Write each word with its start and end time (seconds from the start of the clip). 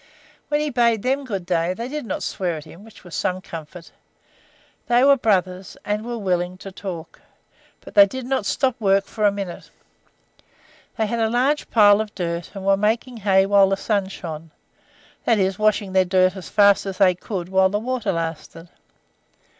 When 0.47 0.59
he 0.59 0.71
bade 0.71 1.03
them 1.03 1.25
good 1.25 1.45
day, 1.45 1.75
they 1.75 1.87
did 1.87 2.07
not 2.07 2.23
swear 2.23 2.57
at 2.57 2.63
him, 2.65 2.83
which 2.83 3.03
was 3.03 3.13
some 3.13 3.39
comfort. 3.39 3.91
They 4.87 5.03
were 5.03 5.15
brothers, 5.15 5.77
and 5.85 6.03
were 6.03 6.17
willing 6.17 6.57
to 6.57 6.71
talk, 6.71 7.21
but 7.81 7.93
they 7.93 8.07
did 8.07 8.25
not 8.25 8.47
stop 8.47 8.75
work 8.81 9.05
for 9.05 9.25
a 9.25 9.31
minute. 9.31 9.69
They 10.97 11.05
had 11.05 11.19
a 11.19 11.29
large 11.29 11.69
pile 11.69 12.01
of 12.01 12.15
dirt, 12.15 12.49
and 12.55 12.65
were 12.65 12.77
making 12.77 13.17
hay 13.17 13.45
while 13.45 13.69
the 13.69 13.77
sun 13.77 14.07
shone 14.07 14.49
that 15.25 15.37
is, 15.37 15.59
washing 15.59 15.93
their 15.93 16.03
dirt 16.03 16.35
as 16.35 16.49
fast 16.49 16.87
as 16.87 16.97
they 16.97 17.13
could 17.13 17.49
while 17.49 17.69
the 17.69 17.77
water 17.77 18.11
lasted. 18.11 18.69